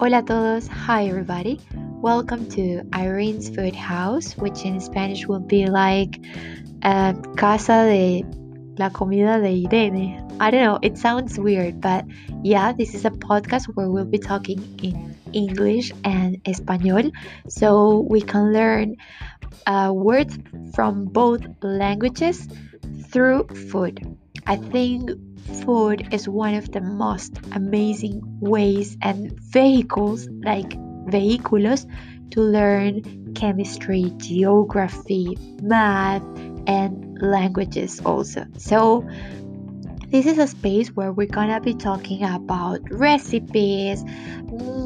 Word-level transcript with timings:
Hola 0.00 0.18
a 0.18 0.22
todos. 0.22 0.68
Hi, 0.68 1.08
everybody. 1.08 1.58
Welcome 2.00 2.48
to 2.50 2.82
Irene's 2.92 3.48
Food 3.50 3.74
House, 3.74 4.36
which 4.36 4.64
in 4.64 4.80
Spanish 4.80 5.26
will 5.26 5.40
be 5.40 5.66
like 5.66 6.20
uh, 6.84 7.14
Casa 7.36 7.82
de 7.90 8.24
la 8.78 8.90
Comida 8.90 9.40
de 9.40 9.66
Irene. 9.66 10.22
I 10.38 10.52
don't 10.52 10.62
know, 10.62 10.78
it 10.82 10.96
sounds 10.98 11.36
weird, 11.36 11.80
but 11.80 12.04
yeah, 12.44 12.72
this 12.72 12.94
is 12.94 13.06
a 13.06 13.10
podcast 13.10 13.64
where 13.74 13.90
we'll 13.90 14.04
be 14.04 14.18
talking 14.18 14.62
in 14.80 15.16
English 15.32 15.90
and 16.04 16.40
Espanol 16.46 17.10
so 17.48 18.06
we 18.08 18.20
can 18.20 18.52
learn 18.52 18.94
uh, 19.66 19.90
words 19.92 20.38
from 20.76 21.06
both 21.06 21.44
languages 21.60 22.46
through 23.10 23.48
food. 23.48 24.16
I 24.46 24.58
think 24.58 25.10
food 25.64 26.08
is 26.12 26.28
one 26.28 26.54
of 26.54 26.70
the 26.72 26.80
most 26.80 27.38
amazing 27.52 28.20
ways 28.40 28.96
and 29.02 29.38
vehicles, 29.40 30.28
like 30.44 30.70
vehículos, 31.06 31.86
to 32.30 32.40
learn 32.40 33.34
chemistry, 33.34 34.12
geography, 34.16 35.36
math, 35.62 36.22
and 36.66 37.18
languages 37.20 38.00
also. 38.04 38.44
So, 38.56 39.08
this 40.10 40.24
is 40.24 40.38
a 40.38 40.46
space 40.46 40.88
where 40.88 41.12
we're 41.12 41.26
gonna 41.26 41.60
be 41.60 41.74
talking 41.74 42.24
about 42.24 42.80
recipes, 42.90 44.02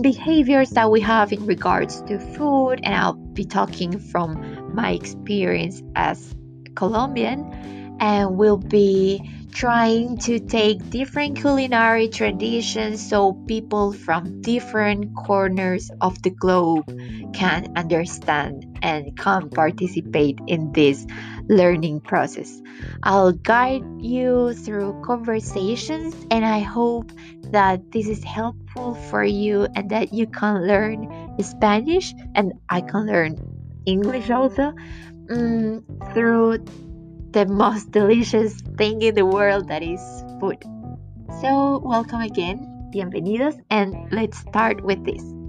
behaviors 0.01 0.71
that 0.71 0.91
we 0.91 1.01
have 1.01 1.33
in 1.33 1.47
regards 1.47 2.03
to 2.03 2.19
food, 2.19 2.81
and 2.83 2.95
I'll 2.95 3.15
be 3.15 3.45
talking 3.45 3.99
from 3.99 4.75
my 4.75 4.91
experience 4.91 5.81
as 5.95 6.35
Colombian, 6.75 7.82
and 8.01 8.37
we'll 8.37 8.57
be 8.57 9.23
trying 9.53 10.17
to 10.17 10.41
take 10.41 10.91
different 10.91 11.37
culinary 11.37 12.09
traditions 12.09 13.07
so 13.07 13.35
people 13.47 13.93
from 13.93 14.41
different 14.41 15.15
corners 15.15 15.91
of 16.01 16.21
the 16.23 16.31
globe 16.31 16.87
can 17.35 17.71
understand 17.77 18.67
and 18.83 19.17
can 19.19 19.51
participate 19.51 20.39
in 20.47 20.73
this 20.73 21.07
learning 21.49 22.01
process. 22.01 22.63
I'll 23.03 23.33
guide 23.33 23.85
you 24.01 24.55
through 24.55 25.01
conversations, 25.05 26.15
and 26.31 26.45
I 26.45 26.61
hope 26.61 27.13
that 27.51 27.93
this 27.93 28.09
is 28.09 28.25
helpful 28.25 28.95
for 28.95 29.23
you 29.23 29.67
and 29.77 29.91
that 29.91 30.13
you 30.13 30.27
can 30.27 30.67
learn 30.67 31.09
Spanish 31.41 32.15
and 32.35 32.53
I 32.69 32.81
can 32.81 33.07
learn 33.07 33.37
English 33.85 34.31
also 34.31 34.73
um, 35.31 35.85
through 36.15 36.65
the 37.33 37.47
most 37.47 37.91
delicious 37.91 38.61
thing 38.77 39.01
in 39.03 39.15
the 39.15 39.25
world 39.25 39.69
that 39.69 39.83
is 39.83 40.01
food. 40.39 40.63
So, 41.41 41.81
welcome 41.85 42.21
again, 42.21 42.91
bienvenidos, 42.95 43.61
and 43.71 43.97
let's 44.13 44.39
start 44.39 44.85
with 44.85 45.05
this. 45.05 45.42